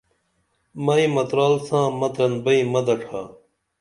مئی 0.85 1.05
مترال 1.15 1.53
ساں 1.67 1.85
مترن 1.99 2.33
بئیں 2.43 2.65
مہ 2.71 2.81
دڇھا 2.87 3.21